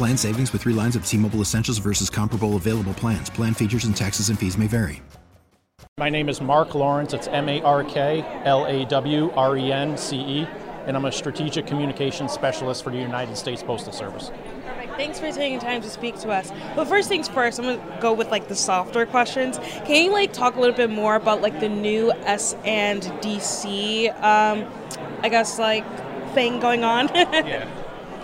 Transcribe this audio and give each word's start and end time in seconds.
Plan 0.00 0.16
savings 0.16 0.50
with 0.54 0.62
three 0.62 0.72
lines 0.72 0.96
of 0.96 1.04
T 1.04 1.18
Mobile 1.18 1.42
Essentials 1.42 1.76
versus 1.76 2.08
comparable 2.08 2.56
available 2.56 2.94
plans. 2.94 3.28
Plan 3.28 3.52
features 3.52 3.84
and 3.84 3.94
taxes 3.94 4.30
and 4.30 4.38
fees 4.38 4.56
may 4.56 4.66
vary. 4.66 5.02
My 5.98 6.08
name 6.08 6.30
is 6.30 6.40
Mark 6.40 6.74
Lawrence. 6.74 7.12
It's 7.12 7.28
M 7.28 7.50
A 7.50 7.60
R 7.60 7.84
K 7.84 8.24
L 8.46 8.64
A 8.64 8.86
W 8.86 9.30
R 9.32 9.58
E 9.58 9.70
N 9.70 9.98
C 9.98 10.16
E, 10.16 10.48
and 10.86 10.96
I'm 10.96 11.04
a 11.04 11.12
strategic 11.12 11.66
communications 11.66 12.32
specialist 12.32 12.82
for 12.82 12.88
the 12.88 12.96
United 12.96 13.36
States 13.36 13.62
Postal 13.62 13.92
Service. 13.92 14.32
Perfect. 14.64 14.94
Thanks 14.94 15.20
for 15.20 15.30
taking 15.32 15.58
time 15.58 15.82
to 15.82 15.90
speak 15.90 16.18
to 16.20 16.30
us. 16.30 16.50
But 16.74 16.86
first 16.86 17.10
things 17.10 17.28
first, 17.28 17.58
I'm 17.58 17.66
gonna 17.66 17.98
go 18.00 18.14
with 18.14 18.30
like 18.30 18.48
the 18.48 18.56
softer 18.56 19.04
questions. 19.04 19.58
Can 19.84 20.02
you 20.02 20.12
like 20.12 20.32
talk 20.32 20.56
a 20.56 20.60
little 20.60 20.74
bit 20.74 20.88
more 20.88 21.16
about 21.16 21.42
like 21.42 21.60
the 21.60 21.68
new 21.68 22.10
S 22.24 22.56
and 22.64 23.02
DC, 23.02 24.08
um, 24.22 24.66
I 25.20 25.28
guess 25.28 25.58
like 25.58 25.84
thing 26.32 26.58
going 26.58 26.84
on? 26.84 27.08
yeah. 27.14 27.68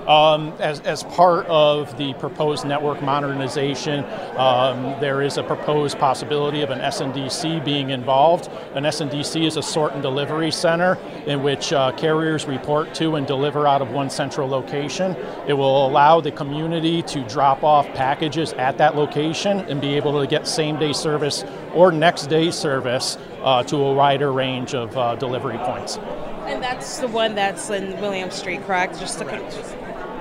Um, 0.07 0.55
as, 0.61 0.81
as 0.81 1.03
part 1.03 1.47
of 1.47 1.97
the 1.99 2.15
proposed 2.15 2.65
network 2.65 3.03
modernization, 3.03 4.05
um, 4.37 4.95
there 5.01 5.21
is 5.21 5.37
a 5.37 5.43
proposed 5.43 5.98
possibility 5.98 6.63
of 6.63 6.71
an 6.71 6.79
SNDC 6.79 7.65
being 7.65 7.91
involved. 7.91 8.48
An 8.75 8.85
SNDC 8.85 9.45
is 9.45 9.57
a 9.57 9.63
sort 9.63 9.95
and 9.95 10.03
delivery 10.03 10.53
center 10.53 10.97
in 11.27 11.43
which 11.43 11.73
uh, 11.73 11.91
carriers 11.93 12.47
report 12.47 12.95
to 12.95 13.17
and 13.17 13.27
deliver 13.27 13.67
out 13.67 13.83
of 13.83 13.91
one 13.91 14.09
central 14.09 14.48
location. 14.48 15.17
It 15.48 15.55
will 15.55 15.87
allow 15.89 16.20
the 16.20 16.31
community 16.31 17.03
to 17.03 17.27
drop 17.27 17.65
off 17.65 17.87
packages 17.95 18.53
at 18.53 18.79
that 18.79 18.95
location 18.95 19.61
and 19.61 19.81
be 19.81 19.95
able 19.95 20.20
to 20.20 20.27
get 20.29 20.47
same 20.47 20.79
day 20.79 20.93
service 20.93 21.45
or 21.75 21.91
next 21.91 22.27
day 22.27 22.53
service 22.53 23.19
uh, 23.43 23.65
to 23.65 23.77
a 23.77 23.95
wider 23.95 24.33
range 24.33 24.73
of 24.75 24.97
uh, 24.97 25.17
delivery 25.17 25.59
points. 25.59 25.98
And 26.47 26.63
that's 26.63 26.98
the 26.98 27.09
one 27.09 27.35
that's 27.35 27.70
in 27.70 28.01
William 28.01 28.31
Street, 28.31 28.63
correct? 28.65 29.01
Just 29.01 29.19
to 29.19 29.25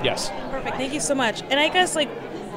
Yes. 0.06 0.30
Perfect. 0.52 0.78
Thank 0.78 0.94
you 0.94 1.00
so 1.00 1.16
much. 1.16 1.42
And 1.50 1.59
I 1.59 1.67
guess 1.70 1.95
like 1.95 2.09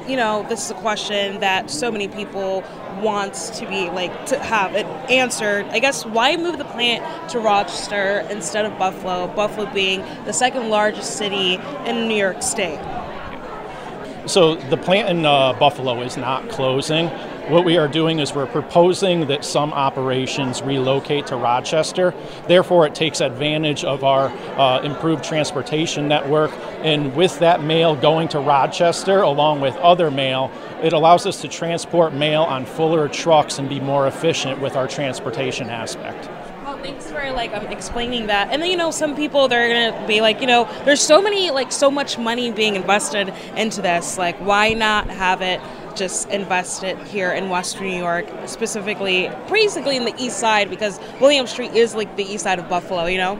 you 0.07 0.15
know, 0.15 0.43
this 0.49 0.65
is 0.65 0.71
a 0.71 0.75
question 0.75 1.39
that 1.39 1.69
so 1.69 1.91
many 1.91 2.07
people 2.07 2.63
want 2.99 3.33
to 3.33 3.67
be 3.67 3.89
like 3.91 4.25
to 4.27 4.39
have 4.39 4.75
it 4.75 4.85
answered. 5.09 5.65
I 5.67 5.79
guess 5.79 6.05
why 6.05 6.35
move 6.35 6.57
the 6.57 6.65
plant 6.65 7.29
to 7.31 7.39
Rochester 7.39 8.25
instead 8.31 8.65
of 8.65 8.77
Buffalo? 8.79 9.27
Buffalo 9.27 9.71
being 9.71 10.01
the 10.25 10.33
second 10.33 10.69
largest 10.69 11.17
city 11.17 11.59
in 11.85 12.07
New 12.07 12.15
York 12.15 12.41
State. 12.41 12.79
So 14.25 14.55
the 14.55 14.77
plant 14.77 15.09
in 15.09 15.25
uh, 15.25 15.53
Buffalo 15.53 16.01
is 16.01 16.17
not 16.17 16.49
closing. 16.49 17.09
What 17.49 17.65
we 17.65 17.77
are 17.77 17.87
doing 17.87 18.19
is 18.19 18.31
we're 18.31 18.45
proposing 18.45 19.25
that 19.25 19.43
some 19.43 19.73
operations 19.73 20.61
relocate 20.61 21.25
to 21.27 21.35
Rochester. 21.35 22.13
Therefore, 22.47 22.85
it 22.85 22.93
takes 22.93 23.21
advantage 23.21 23.83
of 23.83 24.03
our 24.03 24.27
uh, 24.59 24.81
improved 24.83 25.23
transportation 25.23 26.07
network. 26.07 26.51
And 26.83 27.15
with 27.15 27.39
that 27.39 27.63
mail 27.63 27.95
going 27.95 28.27
to 28.29 28.39
Rochester, 28.39 29.21
along 29.21 29.61
with 29.61 29.75
other 29.77 30.11
mail, 30.11 30.51
it 30.83 30.93
allows 30.93 31.25
us 31.25 31.41
to 31.41 31.47
transport 31.47 32.13
mail 32.13 32.43
on 32.43 32.67
fuller 32.67 33.07
trucks 33.09 33.57
and 33.57 33.67
be 33.67 33.79
more 33.79 34.05
efficient 34.05 34.61
with 34.61 34.75
our 34.75 34.87
transportation 34.87 35.71
aspect 35.71 36.29
Well 36.63 36.77
thanks 36.83 37.09
for 37.09 37.31
like 37.31 37.51
um, 37.53 37.65
explaining 37.67 38.27
that. 38.27 38.49
And 38.51 38.61
then 38.61 38.69
you 38.69 38.77
know, 38.77 38.91
some 38.91 39.15
people 39.15 39.47
they're 39.47 39.91
gonna 39.91 40.07
be 40.07 40.21
like, 40.21 40.39
you 40.39 40.47
know, 40.47 40.69
there's 40.85 41.01
so 41.01 41.21
many 41.21 41.51
like 41.51 41.71
so 41.71 41.89
much 41.89 42.17
money 42.17 42.51
being 42.51 42.75
invested 42.75 43.33
into 43.55 43.81
this. 43.81 44.17
Like, 44.17 44.37
why 44.37 44.73
not 44.73 45.09
have 45.09 45.41
it 45.41 45.59
just 45.95 46.29
invested 46.29 46.97
here 47.07 47.31
in 47.31 47.49
Western 47.49 47.87
New 47.87 47.97
York, 47.97 48.27
specifically, 48.45 49.29
basically 49.49 49.97
in 49.97 50.05
the 50.05 50.15
East 50.17 50.39
Side, 50.39 50.69
because 50.69 50.99
William 51.19 51.47
Street 51.47 51.73
is 51.73 51.95
like 51.95 52.15
the 52.15 52.23
East 52.23 52.43
Side 52.43 52.59
of 52.59 52.69
Buffalo. 52.69 53.05
You 53.05 53.17
know. 53.17 53.39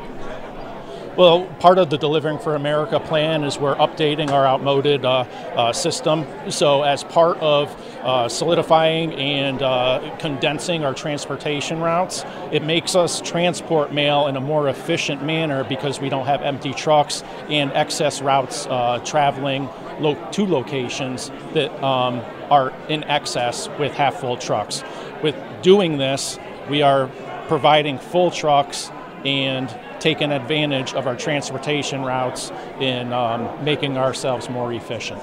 Well, 1.19 1.47
part 1.59 1.79
of 1.79 1.89
the 1.89 1.97
Delivering 1.97 2.39
for 2.39 2.55
America 2.55 2.97
plan 2.97 3.43
is 3.43 3.59
we're 3.59 3.75
updating 3.75 4.31
our 4.31 4.47
outmoded 4.47 5.03
uh, 5.03 5.25
uh, 5.53 5.73
system. 5.73 6.25
So, 6.49 6.83
as 6.83 7.03
part 7.03 7.37
of 7.39 7.75
uh, 8.03 8.29
solidifying 8.29 9.13
and 9.15 9.61
uh, 9.61 10.15
condensing 10.19 10.85
our 10.85 10.93
transportation 10.93 11.81
routes, 11.81 12.23
it 12.53 12.63
makes 12.63 12.95
us 12.95 13.19
transport 13.19 13.91
mail 13.91 14.27
in 14.27 14.37
a 14.37 14.39
more 14.39 14.69
efficient 14.69 15.21
manner 15.21 15.65
because 15.65 15.99
we 15.99 16.07
don't 16.07 16.25
have 16.25 16.41
empty 16.41 16.73
trucks 16.73 17.21
and 17.49 17.73
excess 17.73 18.21
routes 18.21 18.65
uh, 18.67 18.99
traveling 18.99 19.67
lo- 19.99 20.29
to 20.31 20.45
locations 20.45 21.29
that 21.53 21.71
um, 21.83 22.21
are 22.49 22.73
in 22.87 23.03
excess 23.05 23.67
with 23.79 23.93
half 23.93 24.19
full 24.19 24.37
trucks. 24.37 24.83
With 25.21 25.35
doing 25.61 25.97
this, 25.97 26.39
we 26.69 26.81
are 26.81 27.09
providing 27.47 27.97
full 27.99 28.31
trucks 28.31 28.91
and 29.25 29.75
taking 29.99 30.31
advantage 30.31 30.93
of 30.93 31.07
our 31.07 31.15
transportation 31.15 32.03
routes 32.03 32.51
in 32.79 33.11
um, 33.11 33.63
making 33.63 33.97
ourselves 33.97 34.49
more 34.49 34.71
efficient. 34.71 35.21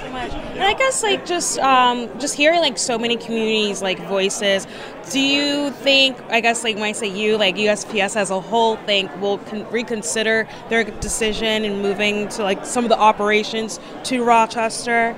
And 0.00 0.62
I 0.62 0.74
guess 0.74 1.02
like 1.02 1.26
just 1.26 1.58
um, 1.58 2.08
just 2.18 2.34
hearing 2.34 2.60
like 2.60 2.78
so 2.78 2.98
many 2.98 3.16
communities 3.16 3.82
like 3.82 3.98
voices, 4.00 4.66
do 5.10 5.20
you 5.20 5.70
think 5.70 6.16
I 6.30 6.40
guess 6.40 6.64
like 6.64 6.76
when 6.76 6.84
I 6.84 6.92
say 6.92 7.08
you 7.08 7.36
like 7.36 7.56
USPS 7.56 8.16
as 8.16 8.30
a 8.30 8.40
whole 8.40 8.76
think 8.76 9.14
will 9.20 9.38
con- 9.38 9.68
reconsider 9.70 10.48
their 10.68 10.84
decision 10.84 11.64
and 11.64 11.82
moving 11.82 12.28
to 12.30 12.42
like 12.42 12.64
some 12.64 12.84
of 12.84 12.90
the 12.90 12.98
operations 12.98 13.80
to 14.04 14.24
Rochester? 14.24 15.16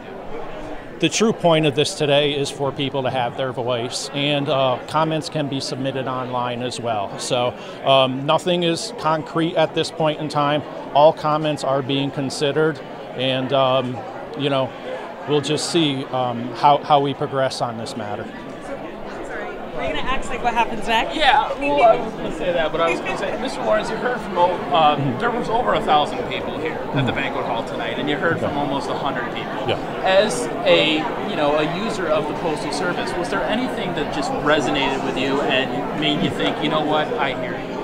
the 1.01 1.09
true 1.09 1.33
point 1.33 1.67
of 1.67 1.75
this 1.75 1.95
today 1.95 2.33
is 2.33 2.51
for 2.51 2.73
people 2.73 3.03
to 3.03 3.11
have 3.11 3.37
their 3.37 3.53
voice, 3.53 4.09
and 4.15 4.49
uh, 4.49 4.79
comments 4.89 5.29
can 5.29 5.49
be 5.49 5.61
submitted 5.61 6.09
online 6.09 6.63
as 6.63 6.81
well. 6.81 7.19
So 7.19 7.55
um, 7.85 8.25
nothing 8.25 8.63
is 8.63 8.95
concrete 8.99 9.57
at 9.57 9.75
this 9.75 9.91
point 9.91 10.21
in 10.21 10.29
time. 10.29 10.63
All 10.95 11.13
comments 11.13 11.65
are 11.65 11.83
being 11.83 12.11
considered, 12.11 12.79
and 13.15 13.53
um, 13.53 13.99
you 14.39 14.51
know, 14.51 14.71
we'll 15.29 15.41
just 15.41 15.71
see 15.71 16.05
um, 16.07 16.49
how, 16.55 16.79
how 16.79 17.01
we 17.01 17.15
progress 17.15 17.61
on 17.61 17.79
this 17.79 17.97
matter. 17.97 18.25
Are 19.77 19.83
you 19.83 19.93
going 19.93 20.07
to 20.07 20.11
ask 20.11 20.31
like 20.31 20.43
what 20.43 20.55
happens 20.55 20.87
next? 20.87 21.15
Yeah, 21.15 21.53
well, 21.61 21.83
I 21.83 21.97
was 22.03 22.13
going 22.15 22.31
to 22.31 22.39
say 22.39 22.51
that, 22.51 22.73
but 22.73 22.81
I 22.81 22.91
was 22.91 22.99
going 23.01 23.13
to 23.13 23.19
say, 23.19 23.31
Mr. 23.33 23.63
Lawrence, 23.65 23.91
you 23.91 23.97
heard 23.97 24.19
from 24.21 24.39
um, 24.73 25.19
there 25.19 25.31
was 25.31 25.51
over 25.51 25.75
a 25.75 25.83
thousand 25.83 26.27
people 26.31 26.59
here 26.59 26.73
at 26.95 27.05
the 27.05 27.13
banquet 27.13 27.45
hall 27.45 27.63
tonight, 27.63 27.99
and 27.99 28.09
you 28.09 28.17
heard 28.17 28.41
from 28.41 28.57
almost 28.57 28.89
a 28.89 28.97
hundred 28.97 29.27
people. 29.35 29.69
Yeah. 29.69 29.77
As 30.03 30.47
a 30.65 30.97
you 31.29 31.37
know 31.37 31.59
a 31.59 31.85
user 31.85 32.07
of 32.07 32.27
the 32.27 32.35
postal 32.41 32.73
service, 32.73 33.13
was 33.19 33.29
there 33.29 33.43
anything 33.43 33.95
that 33.97 34.15
just 34.15 34.31
resonated 34.33 35.05
with 35.05 35.19
you 35.19 35.43
and 35.43 36.01
made 36.01 36.25
you 36.25 36.31
think, 36.31 36.63
you 36.65 36.71
know 36.71 36.83
what, 36.83 37.09
I 37.09 37.39
hear 37.39 37.53
you? 37.53 37.76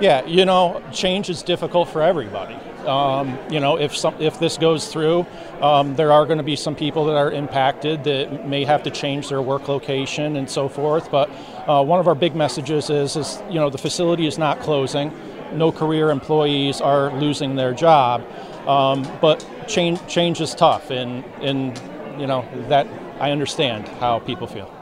Yeah, 0.00 0.24
you 0.24 0.46
know, 0.46 0.82
change 0.92 1.28
is 1.28 1.42
difficult 1.42 1.90
for 1.90 2.00
everybody. 2.00 2.54
Um, 2.86 3.38
you 3.50 3.60
know, 3.60 3.78
if 3.78 3.94
some, 3.94 4.14
if 4.18 4.38
this 4.38 4.56
goes 4.56 4.88
through, 4.88 5.26
um, 5.60 5.94
there 5.94 6.10
are 6.10 6.24
going 6.24 6.38
to 6.38 6.44
be 6.44 6.56
some 6.56 6.74
people 6.74 7.04
that 7.04 7.16
are 7.16 7.30
impacted 7.30 8.04
that 8.04 8.48
may 8.48 8.64
have 8.64 8.82
to 8.84 8.90
change 8.90 9.28
their 9.28 9.42
work 9.42 9.68
location 9.68 10.36
and 10.36 10.48
so 10.48 10.70
forth. 10.70 11.10
But 11.10 11.28
uh, 11.68 11.84
one 11.84 12.00
of 12.00 12.08
our 12.08 12.14
big 12.14 12.34
messages 12.34 12.88
is, 12.88 13.16
is 13.16 13.42
you 13.50 13.56
know, 13.56 13.68
the 13.68 13.76
facility 13.76 14.26
is 14.26 14.38
not 14.38 14.60
closing. 14.60 15.12
No 15.52 15.70
career 15.70 16.10
employees 16.10 16.80
are 16.80 17.12
losing 17.18 17.56
their 17.56 17.74
job. 17.74 18.24
Um, 18.66 19.06
but 19.20 19.46
change 19.68 20.04
change 20.06 20.40
is 20.40 20.54
tough, 20.54 20.90
and 20.90 21.24
and 21.42 21.78
you 22.20 22.26
know 22.26 22.46
that 22.68 22.86
I 23.18 23.32
understand 23.32 23.88
how 23.88 24.18
people 24.20 24.46
feel. 24.46 24.79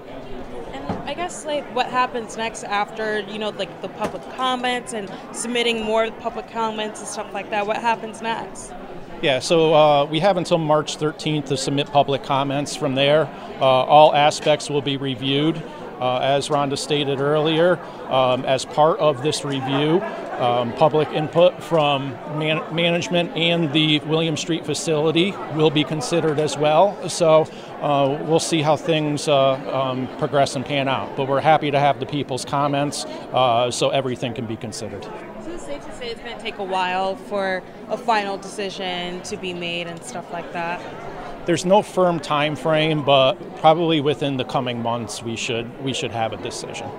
I 1.09 1.15
guess 1.15 1.47
like 1.47 1.65
what 1.75 1.87
happens 1.87 2.37
next 2.37 2.65
after 2.65 3.21
you 3.21 3.39
know 3.39 3.49
like 3.49 3.81
the 3.81 3.89
public 3.89 4.23
comments 4.37 4.93
and 4.93 5.11
submitting 5.33 5.83
more 5.83 6.11
public 6.11 6.51
comments 6.51 7.01
and 7.01 7.09
stuff 7.09 7.33
like 7.33 7.49
that. 7.49 7.67
What 7.67 7.79
happens 7.79 8.21
next? 8.21 8.75
Yeah, 9.23 9.39
so 9.39 9.73
uh, 9.73 10.05
we 10.05 10.21
have 10.21 10.37
until 10.37 10.59
March 10.59 10.99
13th 10.99 11.47
to 11.47 11.57
submit 11.57 11.87
public 11.87 12.23
comments 12.23 12.77
from 12.77 12.95
there. 12.95 13.25
Uh, 13.59 13.65
all 13.65 14.15
aspects 14.15 14.69
will 14.69 14.83
be 14.83 14.99
reviewed. 14.99 15.63
Uh, 16.01 16.19
as 16.19 16.49
Rhonda 16.49 16.79
stated 16.79 17.21
earlier, 17.21 17.79
um, 18.09 18.45
as 18.45 18.65
part 18.65 18.99
of 19.01 19.23
this 19.23 19.45
review, 19.45 20.01
um, 20.39 20.73
public 20.75 21.09
input 21.09 21.61
from 21.63 22.13
man- 22.39 22.63
management 22.75 23.37
and 23.37 23.73
the 23.73 23.99
William 24.01 24.37
Street 24.37 24.65
facility 24.65 25.33
will 25.55 25.71
be 25.71 25.83
considered 25.83 26.39
as 26.39 26.57
well. 26.57 27.09
So 27.09 27.43
uh, 27.81 28.19
we'll 28.23 28.39
see 28.41 28.63
how 28.63 28.77
things 28.77 29.29
uh, 29.29 29.55
um, 29.75 30.09
progress 30.19 30.55
and 30.55 30.65
pan 30.65 30.89
out. 30.89 31.17
But 31.17 31.29
we're 31.29 31.41
happy 31.41 31.71
to 31.71 31.81
have 31.81 31.99
the 31.99 32.07
people's 32.07 32.45
comments 32.45 33.05
uh, 33.33 33.71
so 33.71 33.91
everything 33.91 34.35
can 34.35 34.47
be 34.47 34.57
considered. 34.57 35.07
It's 35.47 35.65
safe 35.65 35.85
to 35.85 35.93
say 35.97 36.11
it's 36.11 36.21
going 36.21 36.37
to 36.37 36.43
take 36.43 36.59
a 36.59 36.65
while 36.65 37.17
for 37.17 37.63
a 37.89 37.97
final 37.97 38.37
decision 38.37 39.21
to 39.23 39.37
be 39.37 39.53
made 39.53 39.87
and 39.87 40.03
stuff 40.05 40.33
like 40.33 40.53
that. 40.53 40.81
There's 41.49 41.65
no 41.65 41.81
firm 41.81 42.21
time 42.21 42.55
frame, 42.55 43.03
but 43.03 43.37
probably 43.57 44.03
within 44.03 44.37
the 44.37 44.45
coming 44.45 44.83
months 44.83 45.23
we 45.23 45.35
should 45.35 45.83
we 45.83 45.95
should 45.95 46.11
have 46.11 46.35
a 46.35 46.37
decision. 46.37 46.91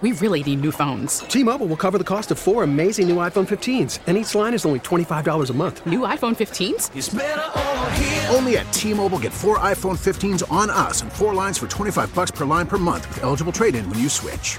We 0.00 0.10
really 0.10 0.42
need 0.42 0.62
new 0.62 0.72
phones. 0.72 1.20
T-Mobile 1.20 1.68
will 1.68 1.76
cover 1.76 1.96
the 1.96 2.02
cost 2.02 2.32
of 2.32 2.38
four 2.40 2.64
amazing 2.64 3.06
new 3.06 3.18
iPhone 3.18 3.46
15s, 3.46 4.00
and 4.08 4.16
each 4.16 4.34
line 4.34 4.52
is 4.52 4.66
only 4.66 4.80
$25 4.80 5.48
a 5.48 5.52
month. 5.52 5.86
New 5.86 6.00
iPhone 6.00 6.34
15s? 6.34 8.34
Only 8.34 8.58
at 8.58 8.72
T-Mobile 8.72 9.20
get 9.20 9.32
four 9.32 9.60
iPhone 9.60 9.96
15s 9.96 10.42
on 10.50 10.70
us 10.70 11.02
and 11.02 11.12
four 11.12 11.32
lines 11.32 11.56
for 11.56 11.68
25 11.68 12.12
bucks 12.16 12.32
per 12.32 12.44
line 12.44 12.66
per 12.66 12.78
month 12.78 13.06
with 13.06 13.22
eligible 13.22 13.52
trade-in 13.52 13.88
when 13.88 14.00
you 14.00 14.08
switch. 14.08 14.58